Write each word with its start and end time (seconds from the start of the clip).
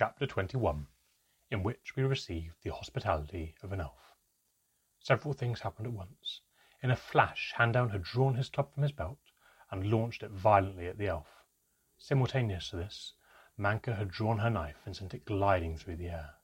Chapter 0.00 0.28
21 0.28 0.86
In 1.50 1.64
which 1.64 1.96
we 1.96 2.04
receive 2.04 2.54
the 2.62 2.72
hospitality 2.72 3.56
of 3.64 3.72
an 3.72 3.80
elf. 3.80 4.14
Several 5.00 5.34
things 5.34 5.62
happened 5.62 5.88
at 5.88 5.92
once. 5.92 6.40
In 6.84 6.92
a 6.92 6.94
flash, 6.94 7.52
Handeln 7.56 7.90
had 7.90 8.04
drawn 8.04 8.36
his 8.36 8.48
club 8.48 8.72
from 8.72 8.84
his 8.84 8.92
belt 8.92 9.18
and 9.72 9.90
launched 9.90 10.22
it 10.22 10.30
violently 10.30 10.86
at 10.86 10.98
the 10.98 11.08
elf. 11.08 11.42
Simultaneous 11.96 12.70
to 12.70 12.76
this, 12.76 13.14
Manquer 13.56 13.96
had 13.96 14.12
drawn 14.12 14.38
her 14.38 14.50
knife 14.50 14.80
and 14.84 14.94
sent 14.94 15.14
it 15.14 15.24
gliding 15.24 15.76
through 15.76 15.96
the 15.96 16.10
air. 16.10 16.36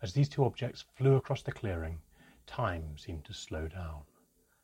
As 0.00 0.14
these 0.14 0.30
two 0.30 0.46
objects 0.46 0.86
flew 0.96 1.16
across 1.16 1.42
the 1.42 1.52
clearing, 1.52 2.00
time 2.46 2.96
seemed 2.96 3.26
to 3.26 3.34
slow 3.34 3.68
down. 3.68 4.04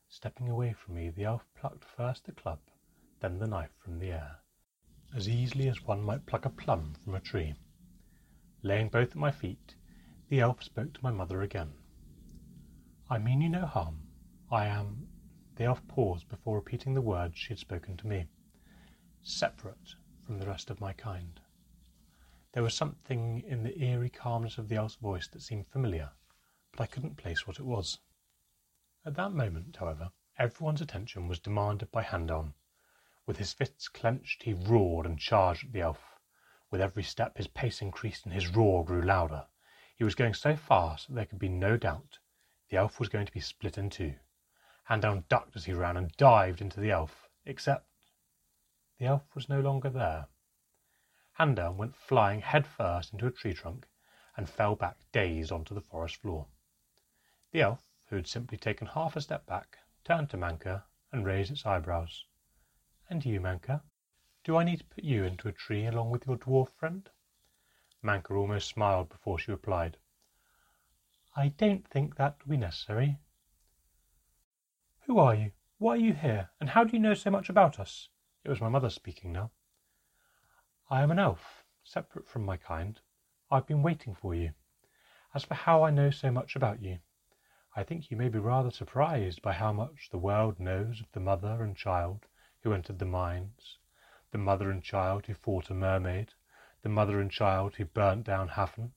Stepping 0.08 0.48
away 0.48 0.72
from 0.72 0.94
me, 0.94 1.10
the 1.10 1.24
elf 1.24 1.44
plucked 1.54 1.84
first 1.84 2.24
the 2.24 2.32
club, 2.32 2.60
then 3.20 3.38
the 3.38 3.46
knife 3.46 3.76
from 3.84 3.98
the 3.98 4.12
air, 4.12 4.38
as 5.14 5.28
easily 5.28 5.68
as 5.68 5.82
one 5.82 6.00
might 6.00 6.24
pluck 6.24 6.46
a 6.46 6.48
plum 6.48 6.94
from 7.04 7.14
a 7.14 7.20
tree. 7.20 7.54
Laying 8.62 8.88
both 8.90 9.10
at 9.10 9.16
my 9.16 9.30
feet, 9.30 9.74
the 10.28 10.40
elf 10.40 10.62
spoke 10.62 10.92
to 10.92 11.02
my 11.02 11.10
mother 11.10 11.40
again. 11.40 11.72
I 13.08 13.18
mean 13.18 13.40
you 13.40 13.48
no 13.48 13.64
harm. 13.64 14.06
I 14.50 14.66
am. 14.66 15.08
The 15.56 15.64
elf 15.64 15.86
paused 15.88 16.28
before 16.28 16.56
repeating 16.56 16.94
the 16.94 17.00
words 17.00 17.38
she 17.38 17.48
had 17.48 17.58
spoken 17.58 17.96
to 17.96 18.06
me. 18.06 18.26
Separate 19.22 19.94
from 20.26 20.38
the 20.38 20.46
rest 20.46 20.70
of 20.70 20.80
my 20.80 20.92
kind. 20.92 21.40
There 22.52 22.62
was 22.62 22.74
something 22.74 23.40
in 23.40 23.62
the 23.62 23.82
eerie 23.82 24.10
calmness 24.10 24.58
of 24.58 24.68
the 24.68 24.76
elf's 24.76 24.96
voice 24.96 25.28
that 25.28 25.42
seemed 25.42 25.68
familiar, 25.68 26.10
but 26.72 26.80
I 26.80 26.86
couldn't 26.86 27.16
place 27.16 27.46
what 27.46 27.58
it 27.58 27.64
was. 27.64 27.98
At 29.06 29.14
that 29.14 29.32
moment, 29.32 29.76
however, 29.76 30.10
everyone's 30.38 30.82
attention 30.82 31.28
was 31.28 31.38
demanded 31.38 31.90
by 31.90 32.02
Handeln. 32.02 32.52
With 33.24 33.38
his 33.38 33.52
fists 33.52 33.88
clenched, 33.88 34.42
he 34.42 34.52
roared 34.52 35.06
and 35.06 35.18
charged 35.18 35.64
at 35.66 35.72
the 35.72 35.80
elf. 35.80 36.09
With 36.70 36.80
every 36.80 37.02
step, 37.02 37.36
his 37.36 37.48
pace 37.48 37.82
increased 37.82 38.24
and 38.24 38.32
his 38.32 38.48
roar 38.48 38.84
grew 38.84 39.02
louder. 39.02 39.46
He 39.96 40.04
was 40.04 40.14
going 40.14 40.34
so 40.34 40.56
fast 40.56 41.08
that 41.08 41.14
there 41.14 41.26
could 41.26 41.38
be 41.38 41.48
no 41.48 41.76
doubt 41.76 42.18
the 42.68 42.76
elf 42.76 43.00
was 43.00 43.08
going 43.08 43.26
to 43.26 43.32
be 43.32 43.40
split 43.40 43.76
in 43.76 43.90
two. 43.90 44.14
Handeln 44.88 45.24
ducked 45.28 45.56
as 45.56 45.64
he 45.64 45.72
ran 45.72 45.96
and 45.96 46.12
dived 46.12 46.60
into 46.60 46.80
the 46.80 46.90
elf, 46.90 47.28
except 47.44 47.86
the 48.98 49.06
elf 49.06 49.34
was 49.34 49.48
no 49.48 49.60
longer 49.60 49.90
there. 49.90 50.28
Handeln 51.38 51.76
went 51.76 51.96
flying 51.96 52.40
head 52.40 52.66
first 52.66 53.12
into 53.12 53.26
a 53.26 53.30
tree 53.30 53.54
trunk 53.54 53.86
and 54.36 54.48
fell 54.48 54.76
back 54.76 54.96
dazed 55.12 55.50
onto 55.50 55.74
the 55.74 55.80
forest 55.80 56.16
floor. 56.16 56.46
The 57.50 57.62
elf 57.62 57.90
who 58.10 58.16
had 58.16 58.26
simply 58.26 58.58
taken 58.58 58.88
half 58.88 59.16
a 59.16 59.20
step 59.20 59.46
back, 59.46 59.78
turned 60.04 60.30
to 60.30 60.36
Manquer 60.36 60.82
and 61.12 61.24
raised 61.24 61.52
its 61.52 61.64
eyebrows. 61.64 62.24
And 63.08 63.24
you, 63.24 63.40
Manquer? 63.40 63.82
Do 64.50 64.56
I 64.56 64.64
need 64.64 64.80
to 64.80 64.84
put 64.84 65.04
you 65.04 65.22
into 65.22 65.46
a 65.46 65.52
tree 65.52 65.86
along 65.86 66.10
with 66.10 66.26
your 66.26 66.36
dwarf 66.36 66.70
friend? 66.70 67.08
Manquer 68.02 68.36
almost 68.36 68.66
smiled 68.66 69.08
before 69.08 69.38
she 69.38 69.52
replied. 69.52 69.96
I 71.36 71.50
don't 71.50 71.86
think 71.86 72.16
that 72.16 72.38
will 72.40 72.50
be 72.50 72.56
necessary. 72.56 73.20
Who 75.02 75.20
are 75.20 75.36
you? 75.36 75.52
Why 75.78 75.92
are 75.92 75.98
you 75.98 76.14
here? 76.14 76.50
And 76.58 76.70
how 76.70 76.82
do 76.82 76.90
you 76.90 76.98
know 76.98 77.14
so 77.14 77.30
much 77.30 77.48
about 77.48 77.78
us? 77.78 78.08
It 78.42 78.48
was 78.48 78.60
my 78.60 78.68
mother 78.68 78.90
speaking 78.90 79.30
now. 79.30 79.52
I 80.90 81.02
am 81.02 81.12
an 81.12 81.20
elf, 81.20 81.64
separate 81.84 82.26
from 82.26 82.44
my 82.44 82.56
kind. 82.56 83.00
I've 83.52 83.68
been 83.68 83.84
waiting 83.84 84.16
for 84.16 84.34
you. 84.34 84.54
As 85.32 85.44
for 85.44 85.54
how 85.54 85.84
I 85.84 85.90
know 85.92 86.10
so 86.10 86.32
much 86.32 86.56
about 86.56 86.82
you, 86.82 86.98
I 87.76 87.84
think 87.84 88.10
you 88.10 88.16
may 88.16 88.28
be 88.28 88.40
rather 88.40 88.72
surprised 88.72 89.42
by 89.42 89.52
how 89.52 89.72
much 89.72 90.08
the 90.10 90.18
world 90.18 90.58
knows 90.58 91.00
of 91.00 91.06
the 91.12 91.20
mother 91.20 91.62
and 91.62 91.76
child 91.76 92.26
who 92.64 92.72
entered 92.72 92.98
the 92.98 93.04
mines, 93.04 93.78
the 94.32 94.38
mother 94.38 94.70
and 94.70 94.82
child 94.82 95.26
who 95.26 95.34
fought 95.34 95.70
a 95.70 95.74
mermaid, 95.74 96.34
the 96.82 96.88
mother 96.88 97.20
and 97.20 97.30
child 97.30 97.74
who 97.76 97.84
burnt 97.84 98.24
down 98.24 98.48
Hafen, 98.48 98.92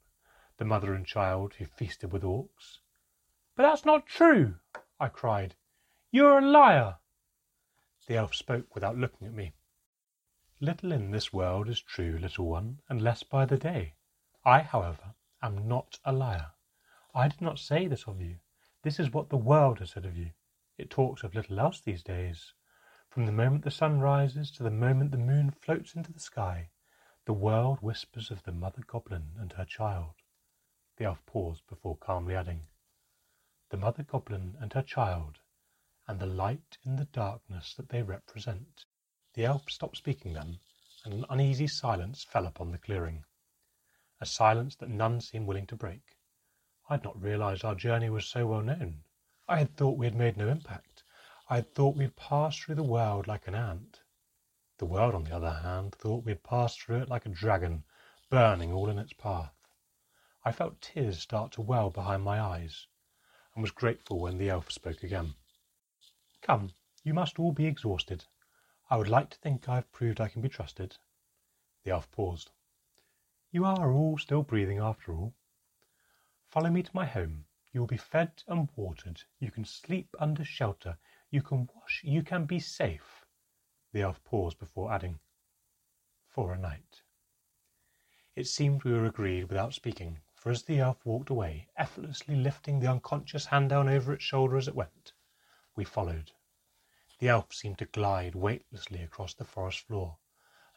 the 0.57 0.65
mother 0.65 0.93
and 0.93 1.05
child 1.05 1.55
who 1.55 1.65
feasted 1.65 2.11
with 2.11 2.23
orcs. 2.23 2.79
But 3.55 3.63
that's 3.63 3.85
not 3.85 4.05
true, 4.05 4.55
I 4.99 5.09
cried. 5.09 5.55
You're 6.11 6.39
a 6.39 6.45
liar. 6.45 6.97
The 8.07 8.17
elf 8.17 8.35
spoke 8.35 8.75
without 8.75 8.97
looking 8.97 9.27
at 9.27 9.33
me. 9.33 9.53
Little 10.59 10.91
in 10.91 11.11
this 11.11 11.33
world 11.33 11.67
is 11.67 11.81
true, 11.81 12.17
little 12.17 12.45
one, 12.45 12.79
and 12.87 13.01
less 13.01 13.23
by 13.23 13.45
the 13.45 13.57
day. 13.57 13.95
I, 14.45 14.59
however, 14.59 15.15
am 15.41 15.67
not 15.67 15.99
a 16.05 16.11
liar. 16.11 16.51
I 17.13 17.27
did 17.27 17.41
not 17.41 17.59
say 17.59 17.87
this 17.87 18.07
of 18.07 18.21
you. 18.21 18.37
This 18.83 18.99
is 18.99 19.11
what 19.11 19.29
the 19.29 19.37
world 19.37 19.79
has 19.79 19.91
said 19.91 20.05
of 20.05 20.17
you. 20.17 20.31
It 20.77 20.89
talks 20.89 21.23
of 21.23 21.35
little 21.35 21.59
else 21.59 21.79
these 21.79 22.03
days. 22.03 22.53
From 23.13 23.27
the 23.27 23.31
moment 23.31 23.63
the 23.63 23.69
sun 23.69 23.99
rises 23.99 24.49
to 24.49 24.63
the 24.63 24.71
moment 24.71 25.11
the 25.11 25.19
moon 25.19 25.51
floats 25.51 25.93
into 25.93 26.11
the 26.11 26.19
sky, 26.19 26.71
the 27.25 27.31
world 27.31 27.77
whispers 27.79 28.31
of 28.31 28.41
the 28.41 28.51
mother 28.51 28.81
goblin 28.87 29.35
and 29.37 29.53
her 29.53 29.65
child. 29.65 30.15
The 30.97 31.05
elf 31.05 31.23
paused 31.27 31.67
before 31.67 31.95
calmly 31.95 32.35
adding, 32.35 32.65
The 33.69 33.77
mother 33.77 34.01
goblin 34.01 34.57
and 34.59 34.73
her 34.73 34.81
child, 34.81 35.37
and 36.07 36.19
the 36.19 36.25
light 36.25 36.79
in 36.83 36.95
the 36.95 37.05
darkness 37.05 37.75
that 37.75 37.89
they 37.89 38.01
represent. 38.01 38.85
The 39.35 39.45
elf 39.45 39.69
stopped 39.69 39.97
speaking 39.97 40.33
then, 40.33 40.57
and 41.05 41.13
an 41.13 41.25
uneasy 41.29 41.67
silence 41.67 42.23
fell 42.23 42.47
upon 42.47 42.71
the 42.71 42.79
clearing. 42.79 43.25
A 44.21 44.25
silence 44.25 44.75
that 44.77 44.89
none 44.89 45.21
seemed 45.21 45.45
willing 45.45 45.67
to 45.67 45.75
break. 45.75 46.17
I 46.89 46.95
had 46.95 47.03
not 47.03 47.21
realized 47.21 47.63
our 47.63 47.75
journey 47.75 48.09
was 48.09 48.25
so 48.25 48.47
well 48.47 48.63
known. 48.63 49.03
I 49.47 49.59
had 49.59 49.77
thought 49.77 49.99
we 49.99 50.07
had 50.07 50.15
made 50.15 50.35
no 50.35 50.47
impact. 50.47 50.92
I 51.49 51.61
thought 51.61 51.97
we 51.97 52.05
had 52.05 52.15
passed 52.15 52.61
through 52.61 52.75
the 52.75 52.83
world 52.83 53.27
like 53.27 53.47
an 53.47 53.55
ant. 53.55 54.01
The 54.77 54.85
world, 54.85 55.13
on 55.13 55.25
the 55.25 55.35
other 55.35 55.51
hand, 55.51 55.93
thought 55.93 56.23
we 56.23 56.31
had 56.31 56.43
passed 56.43 56.81
through 56.81 57.01
it 57.01 57.09
like 57.09 57.25
a 57.25 57.29
dragon, 57.29 57.83
burning 58.29 58.71
all 58.71 58.89
in 58.89 58.97
its 58.97 59.13
path. 59.13 59.53
I 60.45 60.51
felt 60.51 60.81
tears 60.81 61.19
start 61.19 61.51
to 61.53 61.61
well 61.61 61.89
behind 61.89 62.23
my 62.23 62.39
eyes, 62.39 62.87
and 63.53 63.61
was 63.61 63.71
grateful 63.71 64.19
when 64.19 64.37
the 64.37 64.49
elf 64.49 64.71
spoke 64.71 65.03
again. 65.03 65.35
Come, 66.41 66.71
you 67.03 67.13
must 67.13 67.37
all 67.37 67.51
be 67.51 67.65
exhausted. 67.65 68.25
I 68.89 68.95
would 68.95 69.09
like 69.09 69.29
to 69.31 69.37
think 69.37 69.67
I 69.67 69.75
have 69.75 69.91
proved 69.91 70.21
I 70.21 70.29
can 70.29 70.41
be 70.41 70.49
trusted. 70.49 70.97
The 71.83 71.91
elf 71.91 72.09
paused. 72.11 72.51
You 73.51 73.65
are 73.65 73.91
all 73.91 74.17
still 74.17 74.43
breathing 74.43 74.79
after 74.79 75.13
all. 75.13 75.33
Follow 76.47 76.69
me 76.69 76.83
to 76.83 76.95
my 76.95 77.05
home. 77.05 77.45
You 77.71 77.81
will 77.81 77.87
be 77.87 77.97
fed 77.97 78.43
and 78.47 78.69
watered. 78.75 79.23
You 79.39 79.51
can 79.51 79.65
sleep 79.65 80.15
under 80.19 80.45
shelter. 80.45 80.97
You 81.33 81.41
can 81.41 81.67
wash. 81.73 82.03
You 82.03 82.21
can 82.21 82.45
be 82.45 82.59
safe. 82.59 83.25
The 83.91 84.03
elf 84.03 84.23
paused 84.23 84.59
before 84.59 84.93
adding, 84.93 85.19
For 86.27 86.53
a 86.53 86.59
night. 86.59 87.01
It 88.35 88.45
seemed 88.45 88.83
we 88.83 88.93
were 88.93 89.07
agreed 89.07 89.45
without 89.45 89.73
speaking, 89.73 90.21
for 90.35 90.51
as 90.51 90.61
the 90.61 90.77
elf 90.77 91.03
walked 91.03 91.31
away, 91.31 91.69
effortlessly 91.75 92.35
lifting 92.35 92.79
the 92.79 92.91
unconscious 92.91 93.47
Handeln 93.47 93.89
over 93.89 94.13
its 94.13 94.23
shoulder 94.23 94.57
as 94.57 94.67
it 94.67 94.75
went, 94.75 95.13
we 95.75 95.83
followed. 95.83 96.33
The 97.17 97.29
elf 97.29 97.51
seemed 97.51 97.79
to 97.79 97.85
glide 97.85 98.35
weightlessly 98.35 99.01
across 99.01 99.33
the 99.33 99.43
forest 99.43 99.79
floor, 99.79 100.19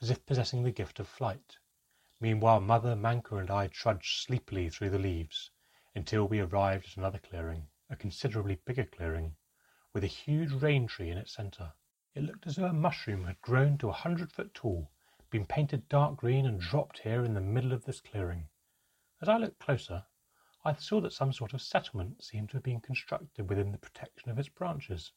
as 0.01 0.09
if 0.09 0.25
possessing 0.25 0.63
the 0.63 0.73
gift 0.73 0.99
of 0.99 1.07
flight. 1.07 1.59
Meanwhile, 2.19 2.63
Mother, 2.63 2.97
Manquer, 2.97 3.41
and 3.41 3.51
I 3.51 3.67
trudged 3.67 4.23
sleepily 4.25 4.71
through 4.71 4.89
the 4.89 4.99
leaves, 4.99 5.51
until 5.95 6.27
we 6.27 6.41
arrived 6.41 6.87
at 6.87 6.97
another 6.97 7.19
clearing, 7.19 7.69
a 7.91 7.95
considerably 7.97 8.55
bigger 8.55 8.87
clearing, 8.87 9.37
with 9.97 10.05
a 10.05 10.09
huge 10.09 10.53
rain 10.53 10.87
tree 10.87 11.09
in 11.09 11.17
its 11.17 11.33
centre. 11.33 11.73
It 12.15 12.23
looked 12.23 12.47
as 12.47 12.57
though 12.57 12.67
a 12.67 12.73
mushroom 12.75 13.25
had 13.25 13.41
grown 13.41 13.79
to 13.79 13.89
a 13.89 13.95
hundred 13.95 14.31
foot 14.31 14.53
tall, 14.53 14.91
been 15.31 15.47
painted 15.47 15.89
dark 15.89 16.19
green, 16.19 16.45
and 16.45 16.61
dropped 16.61 16.99
here 16.99 17.25
in 17.25 17.33
the 17.33 17.41
middle 17.41 17.73
of 17.73 17.87
this 17.87 18.03
clearing. 18.03 18.51
As 19.23 19.29
I 19.31 19.39
looked 19.39 19.59
closer, 19.59 20.05
I 20.67 20.75
saw 20.75 21.01
that 21.01 21.15
some 21.15 21.33
sort 21.33 21.55
of 21.55 21.63
settlement 21.63 22.23
seemed 22.23 22.51
to 22.51 22.59
have 22.59 22.63
been 22.63 22.83
constructed 22.83 23.49
within 23.49 23.73
the 23.73 23.79
protection 23.79 24.31
of 24.31 24.39
its 24.39 24.51
branches. 24.51 25.13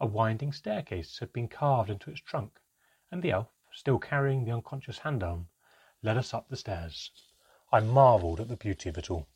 A 0.00 0.06
winding 0.06 0.52
staircase 0.52 1.20
had 1.20 1.32
been 1.32 1.46
carved 1.46 1.88
into 1.88 2.10
its 2.10 2.20
trunk, 2.20 2.58
and 3.12 3.22
the 3.22 3.30
elf, 3.30 3.52
still 3.70 4.00
carrying 4.00 4.44
the 4.44 4.50
unconscious 4.50 4.98
Handeln, 4.98 5.46
led 6.02 6.16
us 6.16 6.34
up 6.34 6.48
the 6.48 6.56
stairs. 6.56 7.12
I 7.70 7.78
marvelled 7.78 8.40
at 8.40 8.48
the 8.48 8.56
beauty 8.56 8.88
of 8.88 8.98
it 8.98 9.08
all 9.08 9.28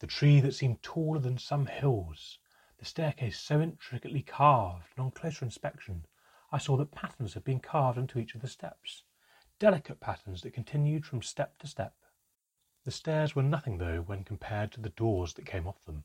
the 0.00 0.08
tree 0.08 0.40
that 0.40 0.56
seemed 0.56 0.82
taller 0.82 1.20
than 1.20 1.38
some 1.38 1.66
hills, 1.66 2.40
the 2.78 2.84
staircase 2.84 3.40
so 3.40 3.60
intricately 3.60 4.22
carved, 4.22 4.86
and 4.96 5.04
on 5.04 5.10
closer 5.10 5.44
inspection 5.44 6.06
I 6.52 6.58
saw 6.58 6.76
that 6.76 6.92
patterns 6.92 7.34
had 7.34 7.44
been 7.44 7.60
carved 7.60 7.98
into 7.98 8.18
each 8.18 8.34
of 8.34 8.40
the 8.40 8.48
steps, 8.48 9.02
delicate 9.58 10.00
patterns 10.00 10.42
that 10.42 10.54
continued 10.54 11.04
from 11.04 11.20
step 11.20 11.58
to 11.58 11.66
step. 11.66 11.94
The 12.84 12.90
stairs 12.90 13.34
were 13.34 13.42
nothing, 13.42 13.78
though, 13.78 14.00
when 14.02 14.24
compared 14.24 14.72
to 14.72 14.80
the 14.80 14.90
doors 14.90 15.34
that 15.34 15.44
came 15.44 15.66
off 15.66 15.84
them, 15.84 16.04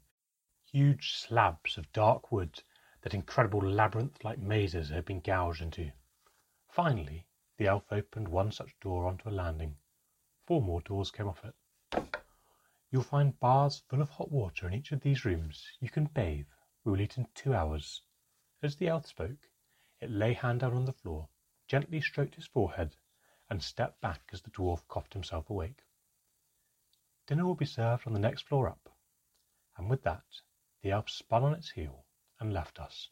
huge 0.65 1.13
slabs 1.13 1.77
of 1.77 1.91
dark 1.93 2.31
wood 2.31 2.63
that 3.03 3.13
incredible 3.13 3.61
labyrinth-like 3.61 4.39
mazes 4.39 4.89
had 4.89 5.05
been 5.05 5.19
gouged 5.19 5.61
into. 5.61 5.91
Finally, 6.67 7.27
the 7.57 7.67
elf 7.67 7.83
opened 7.91 8.27
one 8.27 8.51
such 8.51 8.79
door 8.81 9.05
onto 9.05 9.29
a 9.29 9.31
landing. 9.31 9.75
Four 10.47 10.61
more 10.61 10.81
doors 10.81 11.11
came 11.11 11.27
off 11.27 11.45
it. 11.45 11.53
You'll 12.89 13.03
find 13.03 13.39
baths 13.39 13.83
full 13.87 14.01
of 14.01 14.09
hot 14.09 14.31
water 14.31 14.67
in 14.67 14.73
each 14.73 14.91
of 14.91 15.01
these 15.01 15.23
rooms. 15.23 15.65
You 15.79 15.89
can 15.89 16.05
bathe. 16.05 16.47
We 16.83 16.91
will 16.91 17.01
eat 17.01 17.17
in 17.17 17.27
two 17.33 17.53
hours. 17.53 18.01
As 18.61 18.75
the 18.75 18.89
elf 18.89 19.05
spoke, 19.07 19.49
it 20.01 20.09
lay 20.09 20.33
Handeln 20.33 20.75
on 20.75 20.83
the 20.85 20.91
floor, 20.91 21.29
gently 21.65 22.01
stroked 22.01 22.35
his 22.35 22.47
forehead, 22.47 22.97
and 23.49 23.63
stepped 23.63 24.01
back 24.01 24.29
as 24.33 24.41
the 24.41 24.51
dwarf 24.51 24.85
coughed 24.89 25.13
himself 25.13 25.49
awake. 25.49 25.83
Dinner 27.25 27.45
will 27.45 27.55
be 27.55 27.65
served 27.65 28.05
on 28.05 28.13
the 28.13 28.19
next 28.19 28.41
floor 28.47 28.67
up." 28.67 28.89
And 29.77 29.89
with 29.89 30.03
that 30.03 30.41
the 30.81 30.91
elf 30.91 31.09
spun 31.09 31.43
on 31.43 31.53
its 31.53 31.71
heel 31.71 32.05
and 32.39 32.51
left 32.51 32.79
us. 32.79 33.09